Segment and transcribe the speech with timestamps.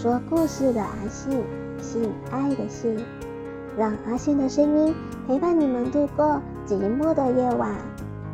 [0.00, 1.44] 说故事的阿信，
[1.78, 3.04] 性爱的性，
[3.76, 4.94] 让阿信的声音
[5.28, 7.70] 陪伴你们度过寂寞的夜晚，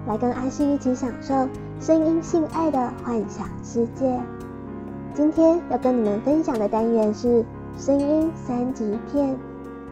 [0.06, 1.34] 来跟阿信一起享受
[1.80, 4.16] 声音性爱的幻想世界。
[5.12, 7.44] 今天要跟你们分享的单元是
[7.76, 9.36] 声音三级片，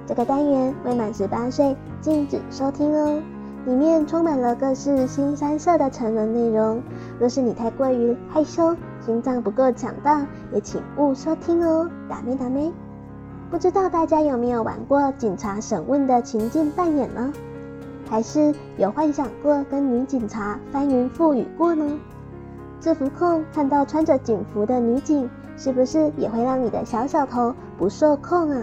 [0.06, 3.20] 这个单元未满十八岁禁止收听哦。
[3.66, 6.82] 里面充满了各式新三色的成人内容，
[7.18, 11.88] 若是你太过于害羞，心脏不够强大，也请勿收听哦。
[12.08, 12.70] 打咩打咩？
[13.50, 17.32] 不知道大家有没有玩过警察审问的情境扮演呢？
[18.06, 21.98] 还是有幻想过跟女警察翻云覆雨过呢？
[22.80, 28.62] 制服控看到穿着警服的女警，是不是也会让你的小小头不受控啊？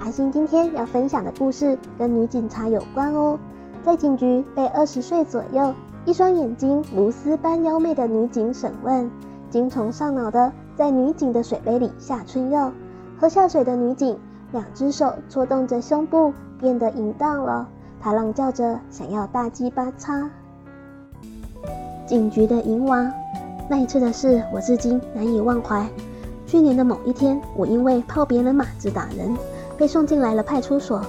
[0.00, 3.38] 阿星今天要分享的故事跟女警察有关哦。
[3.84, 5.72] 在警局被二十岁左右、
[6.04, 9.10] 一双眼睛如丝般妖媚的女警审问，
[9.50, 12.70] 精虫上脑的在女警的水杯里下春药，
[13.18, 14.18] 喝下水的女警
[14.52, 17.66] 两只手搓动着胸部，变得淫荡了。
[18.00, 20.30] 她浪叫着想要大鸡巴插。
[22.06, 23.10] 警局的淫娃，
[23.68, 25.86] 那一次的事我至今难以忘怀。
[26.46, 29.36] 去年的某一天，我因为泡别人马子打人，
[29.76, 31.02] 被送进来了派出所。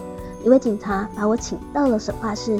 [0.44, 2.60] 一位警察把我请到了审话室。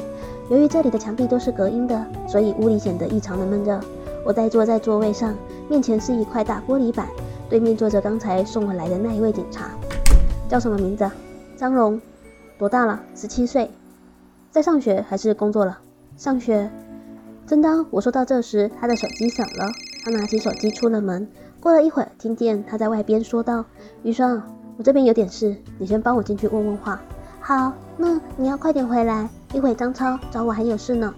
[0.50, 3.80] 由于这里的墙壁都是隔音的，所以屋里显得异常的闷热。
[4.26, 5.36] 我呆坐在座位上，
[5.70, 7.08] 面前是一块大玻璃板，
[7.50, 9.70] 对面坐着刚才送我来的那一位警察。
[10.50, 11.10] 叫什么名字？
[11.56, 12.02] 张荣。
[12.58, 13.00] 多大了？
[13.16, 13.70] 十七岁。
[14.52, 15.78] 在上学还是工作了？
[16.18, 16.70] 上学。
[17.46, 19.70] 正当我说到这时，他的手机响了。
[20.04, 21.28] 他拿起手机出了门。
[21.60, 23.64] 过了一会儿，听见他在外边说道
[24.02, 24.42] ：“余霜，
[24.78, 27.00] 我这边有点事，你先帮我进去问问话。”
[27.50, 29.28] 好，那你要快点回来。
[29.54, 31.12] 一会张超找我还有事呢。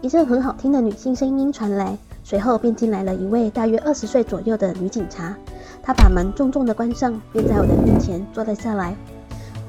[0.00, 5.36] 一阵很好听的女性声音传来，随后便进来了一位大约二十岁左右的女警察。
[5.80, 8.96] 她把门重重的关上，便在我的面前坐了下来。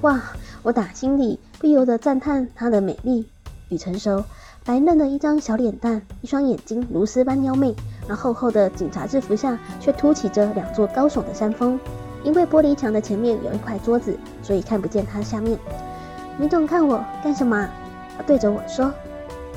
[0.02, 0.19] 哇，
[0.64, 3.28] 我打心里不由得赞叹她的美丽
[3.69, 4.24] 与成熟。
[4.66, 7.75] 白嫩的一张小脸蛋，一双眼睛如丝般妖媚，
[8.08, 11.80] 而厚厚的警察制服下却凸起着两座高耸的山峰。
[12.24, 15.56] 因为玻璃墙的前面有一块桌子，所以看不见她下面。
[16.41, 17.67] 你总看我干什么？
[18.16, 18.94] 他对着我说：“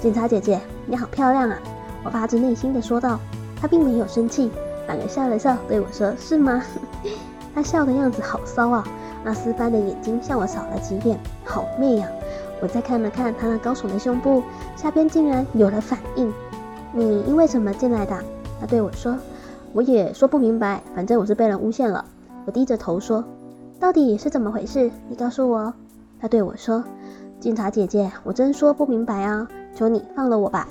[0.03, 1.57] 警察姐姐，你好漂亮啊！”
[2.03, 3.21] 我发自内心的说道。
[3.61, 4.51] 他并没有生气，
[4.89, 6.61] 反而笑了笑对我说：“是吗？”
[7.55, 8.85] 他笑的样子好骚啊！
[9.23, 12.09] 那丝般的眼睛向我扫了几眼，好媚呀！
[12.61, 14.43] 我再看了看他那高耸的胸部，
[14.75, 16.33] 下边竟然有了反应。
[16.93, 18.19] 你因为什么进来的？
[18.61, 19.17] 他对我说。
[19.73, 22.05] 我也说不明白，反正我是被人诬陷了。
[22.45, 23.25] 我低着头说
[23.79, 24.91] ：“到底是怎么回事？
[25.09, 25.73] 你告诉我。”
[26.23, 26.85] 他对我说
[27.41, 30.69] ：“警察姐姐，我真说不明白啊，求你放了我吧。”“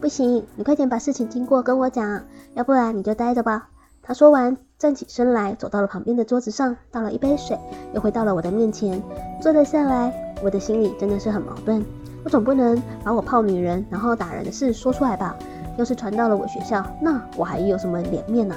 [0.00, 2.22] 不行，你快点把事情经过跟我讲，
[2.54, 3.68] 要不然你就待着吧。”
[4.02, 7.58] 他说完，站起身来，走到了旁边的桌子上，倒了一杯水，
[7.92, 9.02] 又回到了我的面前，
[9.42, 10.10] 坐了下来。
[10.42, 11.84] 我的心里真的是很矛盾，
[12.24, 15.36] 我总不能把我泡女人然后打人的事说出来吧？
[15.76, 18.56] 要是传到了我学校，那我还有什么脸面呢？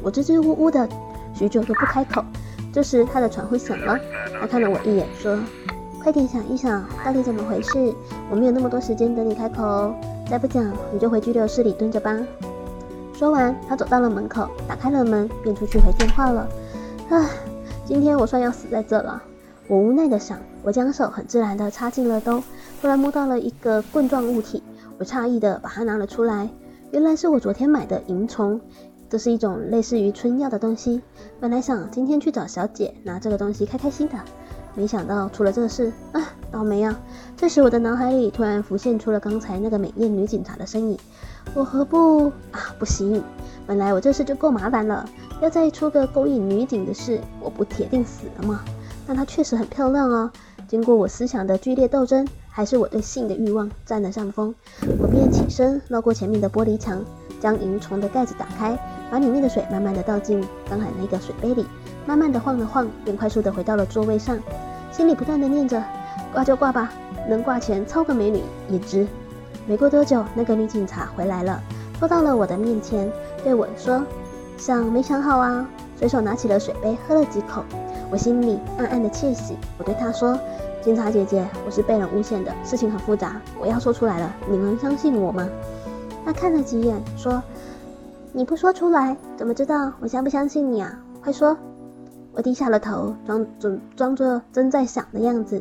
[0.00, 0.88] 我支支吾吾的，
[1.34, 2.24] 许久都不开口。
[2.72, 3.98] 这时，他的传呼响了。
[4.40, 5.38] 他看了我一眼，说
[6.02, 7.94] ：“快点想一想，到底怎么回事？
[8.30, 9.94] 我没有那么多时间等你开口哦。
[10.30, 12.18] 再不讲，你就回拘留室里蹲着吧。”
[13.12, 16.48] 说完，他走到了门口，打开了门，便出去回电话了。
[17.10, 17.28] 唉，
[17.84, 19.22] 今天我算要死在这了。
[19.68, 20.38] 我无奈地想。
[20.62, 22.42] 我将手很自然地插进了兜，
[22.80, 24.62] 突然摸到了一个棍状物体，
[24.98, 26.50] 我诧异地把它拿了出来，
[26.90, 28.60] 原来是我昨天买的萤虫。
[29.10, 31.02] 这是一种类似于春药的东西。
[31.40, 34.14] 本来想今天去找小姐拿这个东西开开心的，
[34.76, 36.22] 没想到出了这事啊，
[36.52, 36.96] 倒霉啊！
[37.36, 40.96] 这时我的脑海里突然浮现出了刚才那个美艳女警察的身影。
[41.54, 42.72] 我何不啊？
[42.78, 43.20] 不行！
[43.66, 45.04] 本来我这事就够麻烦了，
[45.40, 48.62] 要再出个勾引女警的事，我不铁定死了吗？
[49.08, 50.32] 但她确实很漂亮啊！
[50.68, 54.54] 经过我思想的剧烈斗争，还是我对性的欲望占了上风。
[55.00, 57.04] 我便起身绕过前面的玻璃墙，
[57.40, 58.78] 将萤虫的盖子打开。
[59.10, 61.66] 把里面的水慢慢的倒进刚才那个水杯里，
[62.06, 64.38] 慢慢的晃了晃，便快速的回到了座位上，
[64.92, 65.82] 心里不断的念着：
[66.32, 66.92] 挂就挂吧，
[67.28, 69.06] 能挂钱凑个美女也值。
[69.66, 71.60] 没过多久，那个女警察回来了，
[71.98, 73.10] 坐到了我的面前，
[73.42, 74.02] 对我说：
[74.56, 75.68] 想没想好啊？
[75.96, 77.64] 随手拿起了水杯，喝了几口，
[78.10, 79.56] 我心里暗暗的窃喜。
[79.76, 80.38] 我对她说：
[80.80, 85.46] 警察姐姐，我是被人诬陷的，事情很复杂，我要说出来了，你能相信我吗？
[86.24, 87.42] 她看了几眼，说。
[88.32, 90.96] 你不说出来，怎么知道我相不相信你啊？
[91.20, 91.56] 快说！
[92.32, 95.60] 我低下了头，装准装作正在想的样子。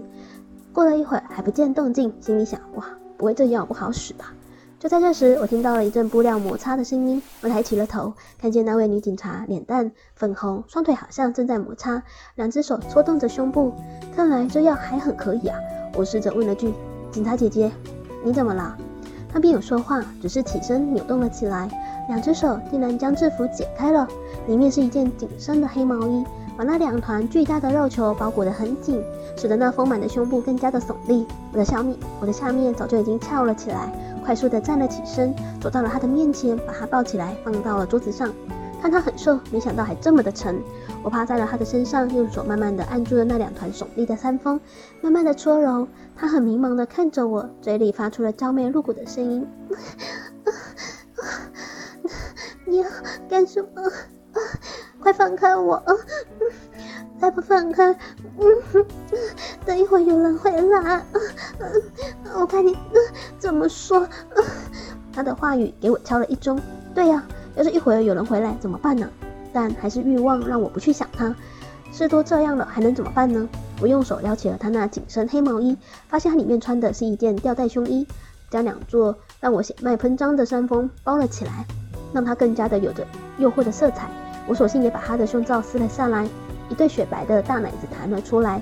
[0.71, 2.85] 过了一会儿还不见动静，心里想：哇，
[3.17, 4.33] 不会这药不好使吧？
[4.77, 7.19] 就在这时，我听到了一阵布料摩擦的声音。
[7.41, 12.03] 我抬起了头，看见那位女警察脸蛋粉红，双腿好像正在摩擦，
[12.35, 13.73] 两只手搓动着胸部。
[14.15, 15.57] 看来这药还很可以啊。
[15.95, 16.71] 我试着问了句
[17.09, 17.71] ：“警察姐姐，
[18.23, 18.77] 你怎么了？”
[19.27, 21.67] 她没有说话，只是起身扭动了起来，
[22.09, 24.07] 两只手竟然将制服解开了，
[24.47, 26.25] 里面是一件紧身的黑毛衣，
[26.57, 28.99] 把那两团巨大的肉球包裹得很紧，
[29.37, 31.23] 使得那丰满的胸部更加的耸立。
[31.53, 33.93] 我的下面，我的下面早就已经翘了起来。
[34.25, 38.27] 快速地站了起身，走到了他的面前，把他抱起来放到了桌子上。
[38.81, 40.59] 看他很瘦，没想到还这么的沉。
[41.03, 44.59] 我趴在了他的身上，用手慢慢地按住了那两团耸立的山峰，
[45.01, 45.87] 慢慢地搓揉。
[46.15, 49.45] 他很迷茫地看着我，嘴里发出了娇媚露骨的声音
[52.69, 52.87] ：“你要
[53.27, 53.81] 干什么？
[55.01, 55.83] 快放开我！
[57.19, 57.91] 再不放开，
[58.37, 58.85] 嗯
[59.65, 61.03] 等一会儿有人回来。”
[62.39, 62.77] 我看你
[63.39, 64.07] 怎么说？
[65.11, 66.59] 他的话语给我敲了一钟。
[66.93, 67.25] 对呀，
[67.55, 69.09] 要是一会儿有人回来怎么办呢？
[69.51, 71.35] 但还是欲望让我不去想他。
[71.91, 73.49] 事都这样了，还能怎么办呢？
[73.81, 75.75] 我用手撩起了他那紧身黑毛衣，
[76.07, 78.07] 发现他里面穿的是一件吊带胸衣，
[78.51, 81.65] 将两座让我血脉喷张的山峰包了起来，
[82.13, 83.05] 让它更加的有着
[83.37, 84.09] 诱惑的色彩。
[84.47, 86.27] 我索性也把他的胸罩撕了下来，
[86.69, 88.61] 一对雪白的大奶子弹了出来。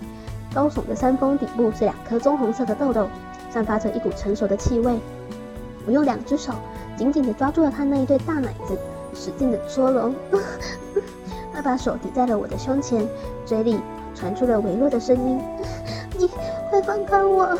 [0.53, 3.07] 高耸的山峰顶部是两颗棕红色的痘痘。
[3.49, 4.99] 散发着一股成熟的气味，
[5.85, 6.51] 我用两只手
[6.97, 8.77] 紧紧地抓住了他那一对大奶子，
[9.15, 10.11] 使劲地搓揉。
[11.53, 13.07] 他把手抵在了我的胸前，
[13.45, 13.79] 嘴里
[14.13, 15.39] 传出了微弱的声音
[16.87, 17.53] ：“放开我！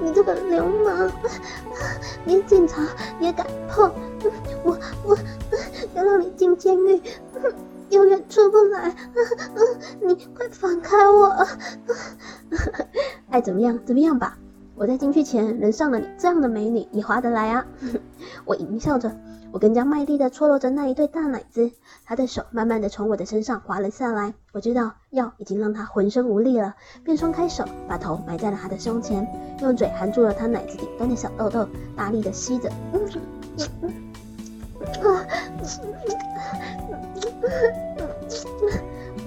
[0.00, 1.12] 你这个流氓，
[2.24, 2.82] 连警察
[3.20, 3.92] 也敢碰！
[4.64, 4.74] 我
[5.04, 5.18] 我
[5.94, 6.98] 要让你进监狱，
[7.90, 8.96] 永远出不来！
[10.00, 11.46] 你快放开我！
[13.28, 14.38] 爱怎么样怎么样吧。”
[14.76, 17.66] 我在进去前能上了你这样的美女也划得来啊！
[18.46, 19.14] 我淫笑着，
[19.58, 21.72] 我更加卖力地搓揉着那一对大奶子。
[22.04, 29.26] 他的手慢慢地从我的身上滑了下来，我知道药已经让他浑身无力了，便松开手，把头埋在了他的胸前，
[29.60, 32.70] 用嘴含住了他奶子顶端的小豆豆，大力地吸着。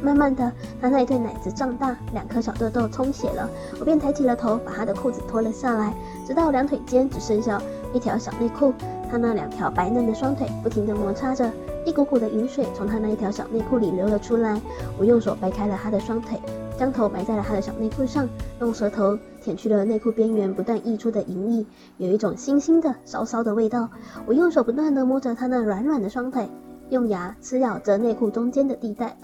[0.02, 0.50] 慢慢的，
[0.80, 3.50] 他那一对奶子胀大，两颗小豆豆充血了。
[3.82, 5.94] 我便抬起了头，把他的裤子脱了下来，
[6.26, 7.62] 直到两腿间只剩下
[7.94, 8.74] 一条小内裤。
[9.12, 11.52] 他那两条白嫩的双腿不停地摩擦着，
[11.86, 14.60] 一股股的淫水从他那一条小内裤里流了出来。
[14.98, 16.40] 我用手掰开了他的双腿，
[16.80, 18.26] 将头埋在了他的小内裤上，
[18.62, 21.66] 用舌头舔去了内裤边缘不断溢出的淫液，
[21.98, 23.90] 有一种腥腥的骚骚的味道。
[24.26, 26.50] 我用手不断地摸着他那软软的双腿。
[26.90, 29.18] 用牙撕咬着内裤中间的地带，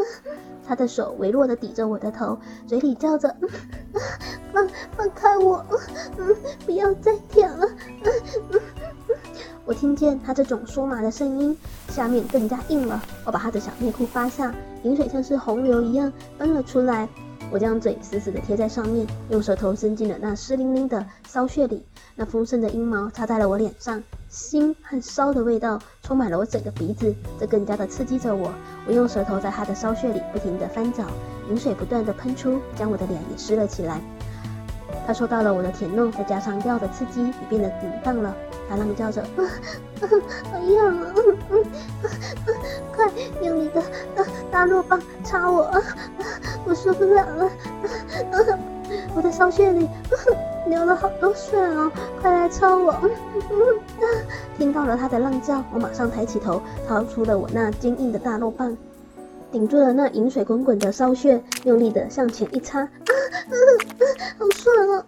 [0.66, 3.36] 他的手微弱地抵着我的头，嘴里叫着
[4.50, 5.62] ：“放放开我，
[6.64, 7.66] 不要再舔了。”
[9.64, 11.56] 我听见他这种酥麻的声音，
[11.88, 13.00] 下面更加硬了。
[13.24, 17.08] 我把他的小内裤扒下，淫水像是洪流一样奔了出来。
[17.50, 21.84] 我将嘴死死地贴在上面，用舌头伸进了那湿淋淋的骚穴里。
[22.16, 28.52] 那丰盛的阴毛插在了我脸上，腥和骚的味道充满了我整个鼻子，这更加的刺激着我。
[28.86, 31.04] 我用舌头在他的骚穴里不停地翻搅，
[31.50, 34.00] 淫水不断地喷出，将我的脸也湿了起来。
[35.06, 38.34] 他受到了我的舔弄，再加上药的刺激，也变得淫荡了。
[38.68, 39.40] 他浪叫着：“啊
[40.00, 40.08] 啊，
[40.50, 41.14] 好痒啊！
[42.94, 43.10] 快
[43.42, 43.82] 用你的
[44.14, 45.80] 大大肉棒插我啊！
[46.64, 47.44] 我受不了了！
[47.44, 47.50] 啊
[48.32, 48.58] 啊
[49.14, 50.14] 我的骚穴里啊
[50.66, 51.90] 流了好多水哦，
[52.20, 53.02] 快来插我！”啊
[54.56, 58.76] 听到了他的浪叫，我马上抬起头，掏出了我那坚硬的大肉棒，
[59.52, 63.54] 顶住了那淫水滚滚的骚穴，用力的向前一插，啊啊
[64.00, 64.04] 啊，
[64.38, 65.04] 好爽哦！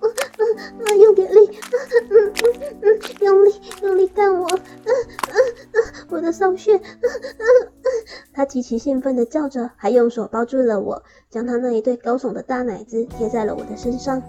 [0.86, 1.76] 啊，用点力，啊
[2.10, 5.32] 嗯嗯嗯，用力用力干我，啊啊
[5.72, 5.78] 啊，
[6.10, 7.88] 我的骚穴，啊啊啊！
[8.34, 14.22] 他极其兴奋地叫着，还用手包住了我，将他那一对高耸的大奶子贴在了我的身上。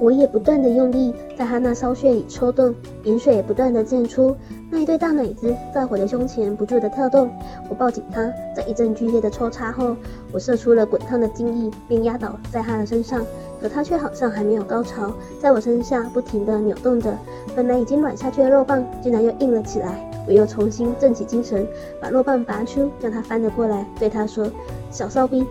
[0.00, 2.74] 我也不断地用力在他那骚穴里抽动，
[3.04, 4.36] 盐水也不断地溅出。
[4.70, 7.30] 那一对大奶子在我的胸前不住地跳动。
[7.68, 9.96] 我抱紧他，在一阵剧烈的抽插后，
[10.32, 13.24] 我射出了滚烫的精液，并压倒在他的身上。
[13.60, 17.16] 可他却好像还没有高潮，在我身下不停地扭动着。
[17.54, 20.10] 本来已经软下去的肉棒，竟然又硬了起来。
[20.26, 21.66] 我又重新振起精神，
[22.00, 24.50] 把肉棒拔出，将他翻了过来，对他说
[24.90, 25.46] ：“小骚逼，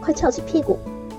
[0.00, 0.76] 快翘起屁股。”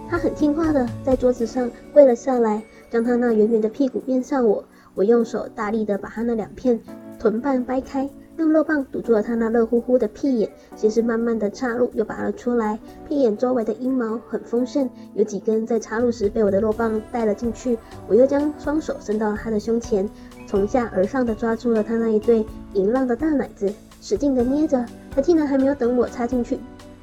[0.10, 4.64] 他很听话的在桌子上跪了下来，将他那圆圆的屁股面向我。
[4.96, 6.80] 我用手大力的把他那两片
[7.20, 12.80] 臀瓣掰开，用肉棒堵住了他那热乎乎的屁眼，先是慢慢的插入，又拔了出来。
[13.08, 17.78] 屁眼周围的阴毛很丰盛，有几根在插入时被我的肉棒带了进去。
[18.08, 20.10] 我又将双手伸到了他的胸前，
[20.48, 23.72] 从下而上的抓住了他那一对淫浪的大奶子，
[24.02, 24.84] 使劲的捏着。
[25.12, 26.60] 他竟然还没有等我插进去，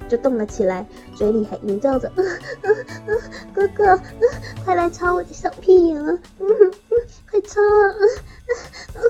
[0.08, 2.26] 就动了起来，嘴里还淫叫着：“嗯
[2.62, 3.20] 嗯嗯，
[3.52, 4.28] 哥哥，嗯，
[4.64, 6.18] 快来插我的小屁眼啊！
[6.40, 6.99] 嗯嗯，
[7.30, 8.08] 快插啊！”嗯
[8.96, 9.02] 嗯，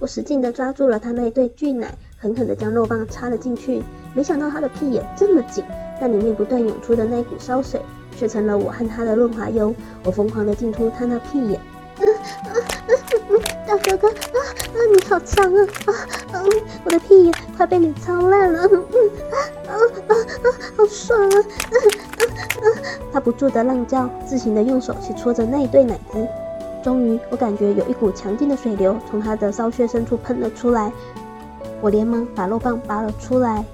[0.00, 3.82] 我使劲的抓住了他那一对巨奶，狠狠的将肉棒插了进去。
[4.14, 5.64] 没想到他的屁眼这么紧，
[6.00, 7.80] 但里面不断涌出的那股烧水，
[8.16, 9.74] 却成了我和他的润滑油。
[10.04, 11.60] 我疯狂的进出他那屁眼。
[13.66, 14.14] 大哥哥，啊，
[14.92, 15.66] 你好强啊！
[15.86, 15.94] 啊
[16.32, 16.50] 嗯，
[16.84, 18.66] 我的屁眼快被你操烂了。
[18.66, 18.78] 嗯
[19.30, 19.36] 啊
[19.68, 19.72] 啊
[20.42, 21.36] 啊，好爽啊！
[21.36, 22.22] 啊啊
[22.60, 22.66] 啊，
[23.12, 26.26] 他不住的浪叫，自行的用手去搓着那一对奶子。
[26.82, 30.92] 终于，我感觉有一股强劲的水流从他的骚穴深处喷了出来。
[31.80, 33.64] 我连忙把肉棒拔了出来。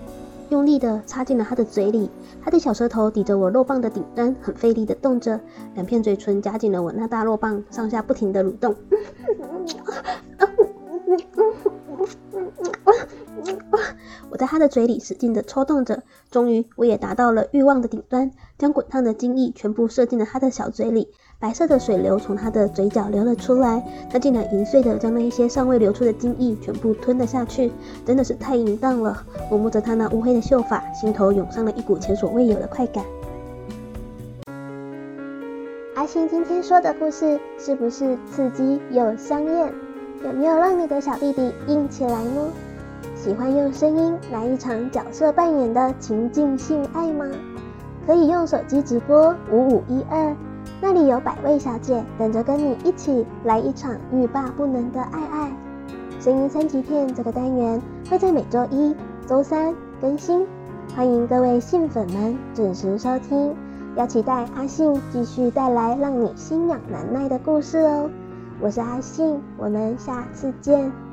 [0.49, 2.09] 用力地插进了他的嘴里，
[2.45, 5.41] 他的小舌头抵着我肉棒的顶端，很费力地动着，
[5.75, 8.75] 两片嘴唇夹紧了我那大肉棒，上下不停地蠕动。
[14.31, 21.09] 我在他的嘴里使劲的抽动着，终于我也达到了欲望的顶端，将滚烫的精液全部射进了他的小嘴里。
[21.39, 27.71] 白色的水流从他的嘴角流了出来，他竟然淫碎的将那一些尚未流出的精液全部吞了下去，
[28.05, 29.23] 真的是太淫荡了。
[29.51, 33.05] 我摸着他那乌黑的秀发，心头涌上了一股前所未有的快感。
[35.95, 39.86] 阿星今天说的故事是不是刺激又香艳？
[40.25, 42.49] 有没有让你的小弟弟硬起来呢？
[43.15, 47.27] 喜欢用声音来一场角色扮演的情境性爱吗？
[48.07, 50.35] 可以用手机直播五五一二。
[50.81, 55.53] 那里有百位小姐等着跟你一起来一场欲罢不能的爱爱。
[56.21, 57.81] 声音三级片这个单元
[58.11, 58.95] 会在每周一、
[59.27, 60.47] 周三更新，
[60.95, 63.55] 欢迎各位信粉们准时收听，
[63.97, 68.11] 要期待阿信继续带来让你心痒难耐的故事哦。
[68.59, 71.06] 我是阿信，我们下次见。